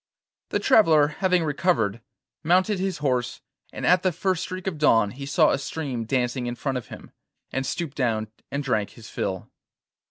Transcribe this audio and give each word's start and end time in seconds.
The 0.49 0.57
traveller 0.57 1.09
having 1.19 1.43
recovered, 1.43 2.01
mounted 2.43 2.79
his 2.79 2.97
horse, 3.05 3.41
and 3.71 3.85
at 3.85 4.01
the 4.01 4.11
first 4.11 4.41
streak 4.41 4.65
of 4.65 4.79
dawn 4.79 5.11
he 5.11 5.27
saw 5.27 5.51
a 5.51 5.59
stream 5.59 6.05
dancing 6.05 6.47
in 6.47 6.55
front 6.55 6.79
of 6.79 6.87
him, 6.87 7.11
and 7.51 7.67
stooped 7.67 7.97
down 7.97 8.27
and 8.49 8.63
drank 8.63 8.93
his 8.93 9.11
fill. 9.11 9.51